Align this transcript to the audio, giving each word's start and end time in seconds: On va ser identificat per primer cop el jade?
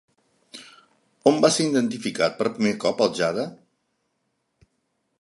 On 1.33 1.37
va 1.43 1.51
ser 1.57 1.67
identificat 1.73 2.41
per 2.41 2.49
primer 2.57 2.75
cop 2.87 3.07
el 3.07 3.15
jade? 3.23 3.49